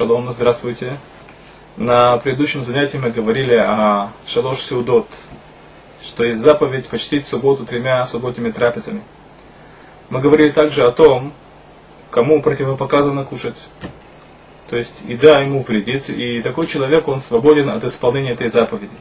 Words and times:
Шалом, 0.00 0.32
здравствуйте. 0.32 0.96
На 1.76 2.16
предыдущем 2.16 2.64
занятии 2.64 2.96
мы 2.96 3.10
говорили 3.10 3.52
о 3.52 4.08
шалош 4.26 4.60
сеудот, 4.60 5.06
что 6.02 6.24
есть 6.24 6.40
заповедь 6.40 6.88
почтить 6.88 7.26
субботу 7.26 7.66
тремя 7.66 8.06
субботними 8.06 8.50
трапезами. 8.50 9.02
Мы 10.08 10.22
говорили 10.22 10.52
также 10.52 10.86
о 10.86 10.90
том, 10.90 11.34
кому 12.10 12.40
противопоказано 12.40 13.26
кушать. 13.26 13.58
То 14.70 14.76
есть 14.76 15.02
еда 15.06 15.42
ему 15.42 15.62
вредит, 15.62 16.08
и 16.08 16.40
такой 16.40 16.66
человек, 16.66 17.06
он 17.06 17.20
свободен 17.20 17.68
от 17.68 17.84
исполнения 17.84 18.30
этой 18.30 18.48
заповеди. 18.48 18.96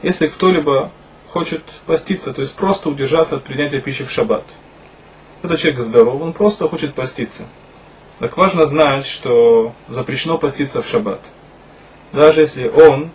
Если 0.00 0.28
кто-либо 0.28 0.90
хочет 1.28 1.64
поститься, 1.84 2.32
то 2.32 2.40
есть 2.40 2.54
просто 2.54 2.88
удержаться 2.88 3.36
от 3.36 3.42
принятия 3.42 3.80
пищи 3.80 4.04
в 4.04 4.10
шаббат, 4.10 4.44
этот 5.42 5.60
человек 5.60 5.82
здоров, 5.82 6.18
он 6.22 6.32
просто 6.32 6.66
хочет 6.66 6.94
поститься– 6.94 7.42
так 8.20 8.36
важно 8.36 8.66
знать, 8.66 9.06
что 9.06 9.72
запрещено 9.88 10.38
поститься 10.38 10.82
в 10.82 10.86
шаббат. 10.86 11.20
Даже 12.12 12.42
если 12.42 12.68
он 12.68 13.10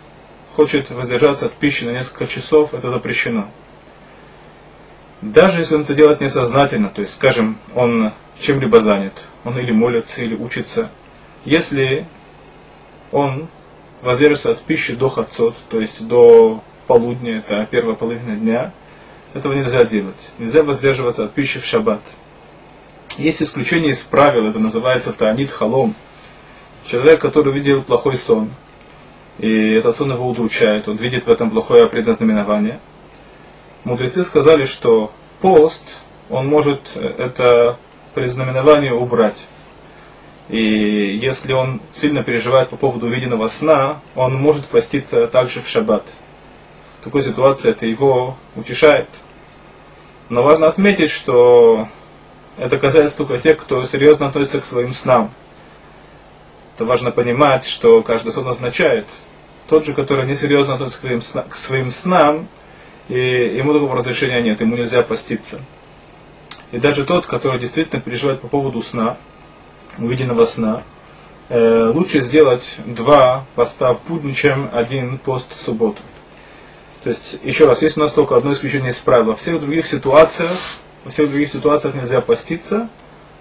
хочет 0.54 0.90
воздержаться 0.90 1.46
от 1.46 1.52
пищи 1.52 1.84
на 1.84 1.90
несколько 1.90 2.26
часов, 2.26 2.74
это 2.74 2.90
запрещено. 2.90 3.48
Даже 5.22 5.60
если 5.60 5.76
он 5.76 5.82
это 5.82 5.94
делает 5.94 6.20
несознательно, 6.20 6.88
то 6.88 7.02
есть, 7.02 7.14
скажем, 7.14 7.58
он 7.74 8.12
чем-либо 8.38 8.80
занят, 8.80 9.24
он 9.44 9.58
или 9.58 9.70
молится, 9.70 10.22
или 10.22 10.34
учится, 10.34 10.90
если 11.44 12.06
он 13.12 13.48
воздержится 14.02 14.50
от 14.50 14.60
пищи 14.62 14.94
до 14.94 15.08
хацот, 15.08 15.54
то 15.68 15.80
есть 15.80 16.06
до 16.06 16.62
полудня, 16.86 17.38
это 17.38 17.66
первая 17.70 17.94
половина 17.94 18.36
дня, 18.36 18.72
этого 19.34 19.52
нельзя 19.52 19.84
делать. 19.84 20.30
Нельзя 20.38 20.62
воздерживаться 20.62 21.24
от 21.24 21.32
пищи 21.32 21.60
в 21.60 21.64
шаббат. 21.64 22.02
Есть 23.18 23.42
исключение 23.42 23.92
из 23.92 24.02
правил, 24.02 24.46
это 24.48 24.58
называется 24.58 25.12
таанит 25.12 25.50
халом. 25.50 25.94
Человек, 26.84 27.20
который 27.20 27.52
видел 27.52 27.82
плохой 27.82 28.16
сон, 28.16 28.50
и 29.38 29.72
этот 29.72 29.96
сон 29.96 30.12
его 30.12 30.28
удручает, 30.28 30.86
он 30.86 30.96
видит 30.96 31.26
в 31.26 31.30
этом 31.30 31.50
плохое 31.50 31.86
предназнаменование. 31.86 32.78
Мудрецы 33.84 34.22
сказали, 34.22 34.66
что 34.66 35.12
пост, 35.40 35.82
он 36.28 36.46
может 36.46 36.96
это 36.96 37.78
предзнаменование 38.14 38.92
убрать. 38.92 39.46
И 40.48 41.18
если 41.20 41.52
он 41.52 41.80
сильно 41.94 42.22
переживает 42.22 42.68
по 42.68 42.76
поводу 42.76 43.06
увиденного 43.06 43.48
сна, 43.48 44.00
он 44.14 44.34
может 44.34 44.66
поститься 44.66 45.26
также 45.26 45.60
в 45.60 45.68
шаббат. 45.68 46.04
В 47.00 47.04
такой 47.04 47.22
ситуации 47.22 47.70
это 47.70 47.86
его 47.86 48.36
утешает. 48.54 49.08
Но 50.28 50.42
важно 50.42 50.68
отметить, 50.68 51.10
что 51.10 51.88
это 52.56 52.78
касается 52.78 53.18
только 53.18 53.38
тех, 53.38 53.58
кто 53.58 53.84
серьезно 53.84 54.28
относится 54.28 54.60
к 54.60 54.64
своим 54.64 54.92
снам. 54.94 55.30
Это 56.74 56.84
важно 56.84 57.10
понимать, 57.10 57.64
что 57.64 58.02
каждый 58.02 58.32
сон 58.32 58.48
означает. 58.48 59.06
Тот 59.68 59.84
же, 59.84 59.94
который 59.94 60.26
несерьезно 60.26 60.74
относится 60.74 61.00
к 61.00 61.02
своим, 61.02 61.48
к 61.48 61.54
своим 61.54 61.86
снам, 61.86 62.48
и 63.08 63.18
ему 63.18 63.72
такого 63.72 63.96
разрешения 63.96 64.40
нет, 64.42 64.60
ему 64.60 64.76
нельзя 64.76 65.02
поститься. 65.02 65.60
И 66.72 66.78
даже 66.78 67.04
тот, 67.04 67.26
который 67.26 67.60
действительно 67.60 68.00
переживает 68.00 68.40
по 68.40 68.48
поводу 68.48 68.82
сна, 68.82 69.16
увиденного 69.98 70.44
сна, 70.44 70.82
э, 71.48 71.90
лучше 71.94 72.20
сделать 72.20 72.78
два 72.84 73.44
поста 73.54 73.94
в 73.94 74.02
будни, 74.04 74.32
чем 74.32 74.68
один 74.72 75.18
пост 75.18 75.54
в 75.56 75.60
субботу. 75.60 76.02
То 77.04 77.10
есть, 77.10 77.38
еще 77.44 77.66
раз, 77.66 77.82
есть 77.82 77.96
у 77.96 78.00
нас 78.00 78.12
только 78.12 78.36
одно 78.36 78.52
исключение 78.52 78.90
из 78.90 78.98
правила. 78.98 79.28
Во 79.28 79.36
всех 79.36 79.60
других 79.60 79.86
ситуациях 79.86 80.50
во 81.06 81.10
всех 81.10 81.30
других 81.30 81.48
ситуациях 81.48 81.94
нельзя 81.94 82.20
поститься, 82.20 82.88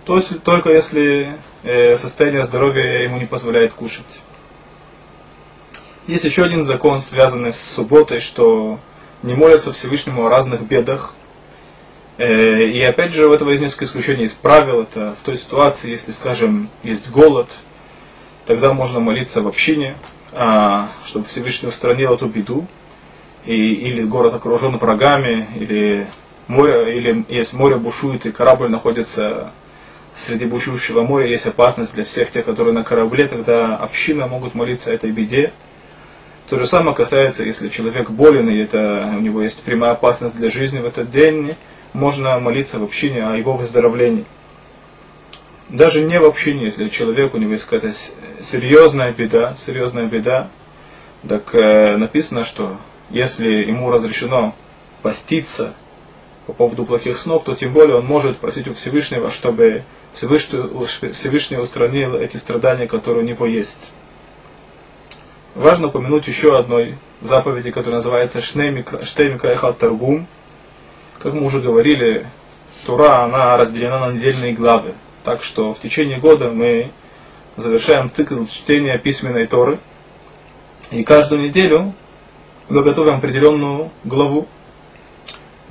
то 0.06 0.18
есть 0.18 0.44
только 0.44 0.70
если 0.70 1.36
э, 1.64 1.98
состояние 1.98 2.46
здоровья 2.46 3.02
ему 3.02 3.18
не 3.18 3.26
позволяет 3.26 3.74
кушать. 3.74 4.22
Есть 6.06 6.26
еще 6.26 6.44
один 6.44 6.64
закон, 6.64 7.02
связанный 7.02 7.52
с 7.52 7.60
субботой, 7.60 8.20
что 8.20 8.80
не 9.24 9.34
молятся 9.34 9.74
Всевышнему 9.74 10.28
о 10.28 10.30
разных 10.30 10.62
бедах. 10.62 11.16
Э, 12.20 12.66
и 12.66 12.80
опять 12.84 13.12
же, 13.12 13.28
у 13.28 13.34
этого 13.34 13.50
есть 13.50 13.64
несколько 13.64 13.86
исключений 13.86 14.26
из 14.26 14.34
правил. 14.34 14.82
Это 14.84 15.16
в 15.20 15.24
той 15.26 15.36
ситуации, 15.36 15.90
если, 15.90 16.12
скажем, 16.12 16.70
есть 16.84 17.10
голод, 17.10 17.50
тогда 18.46 18.74
можно 18.74 19.00
молиться 19.00 19.42
в 19.42 19.48
общине, 19.48 19.98
а, 20.34 20.90
чтобы 21.04 21.26
Всевышний 21.26 21.70
устранил 21.70 22.14
эту 22.14 22.28
беду. 22.28 22.68
И, 23.44 23.56
или 23.56 24.04
город 24.04 24.36
окружен 24.36 24.78
врагами, 24.78 25.48
или 25.56 26.08
море, 26.48 26.98
или 26.98 27.26
если 27.30 27.58
море 27.58 27.78
бушует 27.78 28.26
и 28.26 28.32
корабль 28.32 28.70
находится 28.70 29.52
среди 30.16 30.46
бушующего 30.46 31.04
моря, 31.04 31.28
есть 31.28 31.46
опасность 31.46 31.94
для 31.94 32.04
всех 32.04 32.32
тех, 32.32 32.46
которые 32.46 32.74
на 32.74 32.84
корабле, 32.84 33.28
тогда 33.28 33.76
община 33.76 34.28
могут 34.28 34.56
молиться 34.56 34.92
этой 34.92 35.12
беде. 35.12 35.52
То 36.50 36.60
же 36.60 36.66
самое 36.66 36.96
касается, 36.96 37.44
если 37.44 37.70
человек 37.70 38.12
болен, 38.12 38.50
и 38.50 38.58
это, 38.58 39.14
у 39.18 39.20
него 39.20 39.42
есть 39.42 39.64
прямая 39.64 39.92
опасность 39.92 40.38
для 40.38 40.50
жизни 40.50 40.80
в 40.80 40.86
этот 40.86 41.10
день, 41.12 41.56
можно 41.94 42.40
молиться 42.40 42.80
в 42.80 42.84
общине 42.84 43.28
о 43.28 43.36
его 43.36 43.54
выздоровлении. 43.54 44.26
Даже 45.70 46.04
не 46.04 46.20
в 46.20 46.26
общине, 46.26 46.66
если 46.66 46.88
человек, 46.88 47.34
у 47.34 47.38
него 47.38 47.54
есть 47.54 47.66
какая-то 47.66 47.92
серьезная 48.40 49.12
беда, 49.12 49.56
серьезная 49.58 50.06
беда, 50.06 50.50
так 51.28 51.56
э, 51.56 51.98
написано, 51.98 52.46
что 52.46 52.78
если 53.10 53.48
ему 53.48 53.90
разрешено 53.90 54.54
поститься 55.02 55.74
по 56.46 56.54
поводу 56.54 56.86
плохих 56.86 57.18
снов, 57.18 57.44
то 57.44 57.56
тем 57.56 57.74
более 57.74 57.98
он 57.98 58.06
может 58.06 58.38
просить 58.38 58.68
у 58.68 58.74
Всевышнего, 58.74 59.32
чтобы 59.32 59.84
Всевышний, 60.14 60.60
Всевышний 61.12 61.58
устранил 61.58 62.16
эти 62.16 62.38
страдания, 62.38 62.88
которые 62.88 63.24
у 63.24 63.28
него 63.28 63.46
есть. 63.46 63.92
Важно 65.56 65.88
упомянуть 65.88 66.28
еще 66.28 66.58
одной 66.58 66.98
заповеди, 67.22 67.72
которая 67.72 67.96
называется 67.96 68.42
Штеймика 68.42 69.48
Эхат 69.48 69.78
Таргум. 69.78 70.28
Как 71.20 71.34
мы 71.34 71.46
уже 71.46 71.62
говорили, 71.62 72.26
Тура, 72.86 73.24
она 73.24 73.58
разделена 73.58 74.08
на 74.08 74.14
недельные 74.14 74.54
главы. 74.54 74.94
Так 75.24 75.42
что 75.42 75.74
в 75.74 75.80
течение 75.80 76.20
года 76.20 76.52
мы 76.52 76.92
завершаем 77.58 78.12
цикл 78.12 78.46
чтения 78.46 78.98
письменной 78.98 79.48
Торы. 79.48 79.80
И 80.92 81.04
каждую 81.04 81.42
неделю 81.42 81.94
мы 82.70 82.84
готовим 82.84 83.16
определенную 83.16 83.90
главу. 84.04 84.48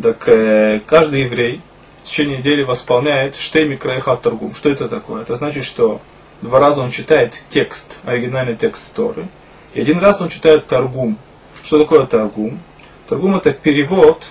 Так 0.03 0.28
э, 0.28 0.81
каждый 0.87 1.22
еврей 1.22 1.60
в 2.03 2.06
течение 2.06 2.38
недели 2.38 2.62
восполняет 2.62 3.37
штейми 3.37 3.77
крайхат 3.77 4.22
торгум. 4.22 4.55
Что 4.55 4.71
это 4.71 4.88
такое? 4.88 5.22
Это 5.22 5.37
значит, 5.37 5.65
что 5.65 6.00
два 6.43 6.59
раза 6.60 6.81
он 6.81 6.91
читает 6.91 7.44
текст, 7.49 7.99
оригинальный 8.05 8.56
текст 8.56 8.94
Торы, 8.94 9.28
и 9.72 9.81
один 9.81 9.99
раз 9.99 10.21
он 10.21 10.28
читает 10.28 10.66
торгум. 10.66 11.19
Что 11.62 11.78
такое 11.78 12.06
торгум? 12.06 12.60
Торгум 13.09 13.37
это 13.37 13.53
перевод 13.53 14.25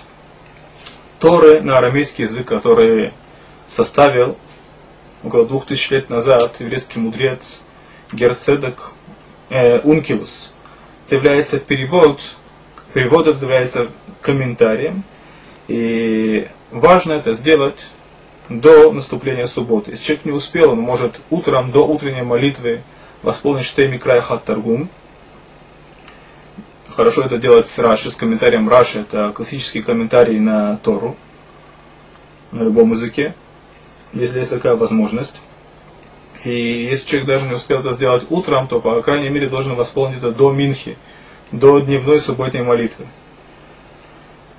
Торы 1.18 1.60
на 1.62 1.78
арамейский 1.78 2.24
язык, 2.24 2.46
который 2.46 3.12
составил 3.66 4.36
около 5.22 5.46
двух 5.46 5.66
тысяч 5.66 5.90
лет 5.90 6.10
назад 6.10 6.56
еврейский 6.60 6.98
мудрец 6.98 7.62
Герцедек 8.12 8.92
э, 9.48 9.80
Ункилус. 9.80 10.52
Это 11.06 11.16
является 11.16 11.58
перевод, 11.58 12.20
перевод 12.92 13.26
это 13.26 13.42
является 13.42 13.88
комментарием, 14.20 15.02
и 15.68 16.48
важно 16.70 17.12
это 17.14 17.34
сделать 17.34 17.88
до 18.48 18.92
наступления 18.92 19.46
субботы. 19.46 19.92
Если 19.92 20.04
человек 20.04 20.24
не 20.26 20.32
успел, 20.32 20.72
он 20.72 20.80
может 20.80 21.20
утром 21.30 21.72
до 21.72 21.86
утренней 21.86 22.22
молитвы 22.22 22.82
восполнить 23.22 23.64
Штейми 23.64 23.96
Край 23.96 24.20
Хат 24.20 24.44
Таргум. 24.44 24.88
Хорошо 26.88 27.22
это 27.22 27.38
делать 27.38 27.68
с 27.68 27.78
Раши, 27.78 28.10
с 28.10 28.16
комментарием 28.16 28.68
Раши. 28.68 29.00
Это 29.00 29.32
классический 29.34 29.82
комментарий 29.82 30.38
на 30.38 30.76
Тору, 30.76 31.16
на 32.52 32.62
любом 32.62 32.92
языке, 32.92 33.34
если 34.12 34.38
есть 34.38 34.50
такая 34.50 34.76
возможность. 34.76 35.40
И 36.44 36.84
если 36.84 37.06
человек 37.06 37.26
даже 37.26 37.46
не 37.46 37.54
успел 37.54 37.80
это 37.80 37.94
сделать 37.94 38.26
утром, 38.28 38.68
то, 38.68 38.78
по 38.80 39.00
крайней 39.00 39.30
мере, 39.30 39.48
должен 39.48 39.74
восполнить 39.74 40.18
это 40.18 40.30
до 40.30 40.52
Минхи, 40.52 40.98
до 41.50 41.80
дневной 41.80 42.20
субботней 42.20 42.62
молитвы. 42.62 43.06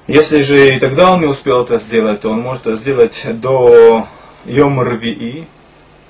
Если 0.08 0.38
же 0.40 0.76
и 0.76 0.80
тогда 0.80 1.12
он 1.12 1.22
не 1.22 1.26
успел 1.26 1.64
это 1.64 1.80
сделать, 1.80 2.22
то 2.22 2.30
он 2.30 2.42
может 2.42 2.68
это 2.68 2.76
сделать 2.76 3.26
до 3.26 4.08
Йом 4.46 4.80
Рвии. 4.80 5.48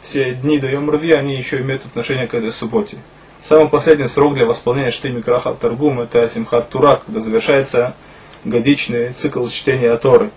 Все 0.01 0.33
дни 0.33 0.59
до 0.59 0.67
Йом 0.67 0.89
Рвии, 0.89 1.13
они 1.13 1.35
еще 1.35 1.61
имеют 1.61 1.85
отношение 1.85 2.27
к 2.27 2.33
этой 2.33 2.51
субботе. 2.51 2.97
Самый 3.41 3.69
последний 3.69 4.07
срок 4.07 4.33
для 4.33 4.45
восполнения 4.45 4.91
Штейми 4.91 5.21
Крахат 5.21 5.59
Таргум 5.59 6.01
это 6.01 6.27
Симхат 6.27 6.69
Тура, 6.69 6.99
когда 7.05 7.21
завершается 7.21 7.95
годичный 8.43 9.13
цикл 9.13 9.47
чтения 9.47 9.95
Торы. 9.97 10.29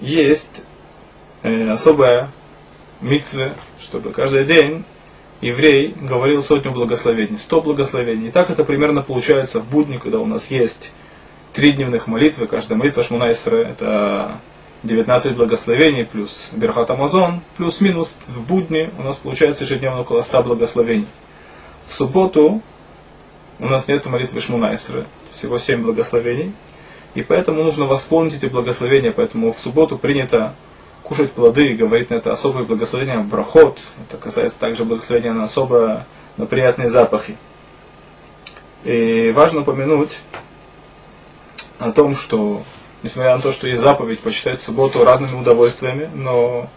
Есть 0.00 0.62
э, 1.42 1.68
особая 1.68 2.30
митцве, 3.02 3.54
чтобы 3.80 4.12
каждый 4.12 4.44
день 4.44 4.84
еврей 5.40 5.94
говорил 6.00 6.42
сотню 6.42 6.72
благословений, 6.72 7.38
сто 7.38 7.60
благословений. 7.60 8.28
И 8.28 8.30
так 8.30 8.50
это 8.50 8.64
примерно 8.64 9.02
получается 9.02 9.60
в 9.60 9.68
будни, 9.68 9.98
когда 9.98 10.18
у 10.18 10.26
нас 10.26 10.50
есть 10.50 10.92
три 11.52 11.72
дневных 11.72 12.06
молитвы, 12.06 12.46
каждая 12.46 12.78
молитва 12.78 13.02
Шмуна 13.02 13.32
Исре, 13.32 13.62
это 13.62 14.38
19 14.84 15.36
благословений 15.36 16.04
плюс 16.04 16.50
Берхат 16.52 16.90
Амазон, 16.90 17.40
плюс-минус 17.56 18.16
в 18.26 18.40
будни 18.42 18.90
у 18.98 19.02
нас 19.02 19.16
получается 19.16 19.64
ежедневно 19.64 20.00
около 20.00 20.22
100 20.22 20.42
благословений. 20.42 21.06
В 21.86 21.94
субботу 21.94 22.62
у 23.58 23.66
нас 23.66 23.88
нет 23.88 24.06
молитвы 24.06 24.40
Шмунайсры, 24.40 25.06
всего 25.30 25.58
7 25.58 25.82
благословений. 25.82 26.52
И 27.14 27.22
поэтому 27.22 27.64
нужно 27.64 27.86
восполнить 27.86 28.34
эти 28.34 28.46
благословения. 28.46 29.10
Поэтому 29.12 29.52
в 29.52 29.58
субботу 29.58 29.98
принято 29.98 30.54
кушать 31.08 31.32
плоды 31.32 31.68
и 31.68 31.76
говорить 31.76 32.10
на 32.10 32.16
это 32.16 32.30
особое 32.30 32.64
благословение 32.64 33.20
брахот. 33.20 33.78
Это 34.06 34.18
касается 34.18 34.58
также 34.58 34.84
благословения 34.84 35.32
на 35.32 35.44
особо 35.44 36.06
на 36.36 36.44
приятные 36.44 36.90
запахи. 36.90 37.36
И 38.84 39.32
важно 39.34 39.62
упомянуть 39.62 40.18
о 41.78 41.92
том, 41.92 42.14
что 42.14 42.62
несмотря 43.02 43.36
на 43.36 43.42
то, 43.42 43.52
что 43.52 43.66
есть 43.66 43.82
заповедь 43.82 44.20
почитать 44.20 44.60
субботу 44.60 45.02
разными 45.02 45.40
удовольствиями, 45.40 46.10
но 46.14 46.68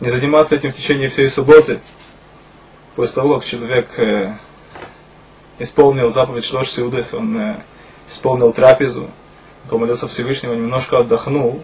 не 0.00 0.08
заниматься 0.08 0.56
этим 0.56 0.72
в 0.72 0.76
течение 0.76 1.10
всей 1.10 1.28
субботы, 1.28 1.80
после 2.96 3.14
того, 3.14 3.34
как 3.34 3.44
человек 3.44 3.98
э, 3.98 4.36
исполнил 5.58 6.12
заповедь 6.12 6.46
Шлош 6.46 6.70
Сиудес, 6.70 7.12
он 7.12 7.36
э, 7.38 7.56
исполнил 8.08 8.52
трапезу, 8.52 9.10
помолился 9.68 10.06
Всевышнего, 10.08 10.54
немножко 10.54 10.98
отдохнул, 10.98 11.62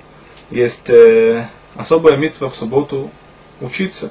есть 0.50 0.90
э, 0.90 1.48
особая 1.78 2.16
митва 2.16 2.48
в 2.48 2.56
субботу 2.56 3.10
учиться. 3.60 4.10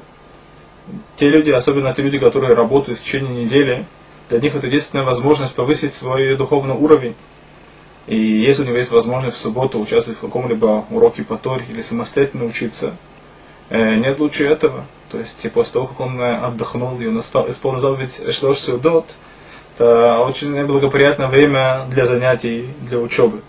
Те 1.15 1.29
люди, 1.29 1.49
особенно 1.51 1.93
те 1.93 2.01
люди, 2.01 2.19
которые 2.19 2.53
работают 2.53 2.99
в 2.99 3.03
течение 3.03 3.45
недели, 3.45 3.85
для 4.29 4.39
них 4.39 4.55
это 4.55 4.67
единственная 4.67 5.05
возможность 5.05 5.53
повысить 5.53 5.93
свой 5.93 6.35
духовный 6.35 6.75
уровень. 6.75 7.15
И 8.07 8.17
если 8.17 8.63
у 8.63 8.65
него 8.65 8.77
есть 8.77 8.91
возможность 8.91 9.37
в 9.37 9.39
субботу 9.39 9.79
участвовать 9.79 10.17
в 10.17 10.21
каком-либо 10.21 10.85
уроке 10.91 11.23
по 11.23 11.37
Торе 11.37 11.65
или 11.69 11.81
самостоятельно 11.81 12.45
учиться, 12.45 12.95
э, 13.69 13.95
нет 13.95 14.19
лучше 14.19 14.47
этого. 14.47 14.85
То 15.11 15.17
есть 15.17 15.51
после 15.51 15.73
того, 15.73 15.87
как 15.87 15.99
он 15.99 16.19
э, 16.19 16.37
отдохнул 16.37 16.99
и 16.99 17.07
он 17.07 17.19
исполнил 17.19 17.79
заповедь 17.79 18.21
Шлош 18.31 18.59
Сеудот, 18.59 19.05
это 19.75 20.19
очень 20.19 20.65
благоприятное 20.65 21.27
время 21.27 21.85
для 21.89 22.05
занятий, 22.05 22.69
для 22.81 22.99
учебы. 22.99 23.41